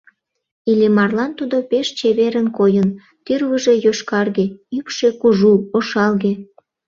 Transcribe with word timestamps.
Иллимарлан 0.71 1.31
тудо 1.39 1.57
пеш 1.69 1.87
чеверын 1.97 2.47
койын: 2.57 2.89
тӱрвыжӧ 3.25 3.73
йошкарге, 3.85 4.45
ӱпшӧ 4.77 5.09
кужу, 5.21 5.53
ошалге. 5.77 6.31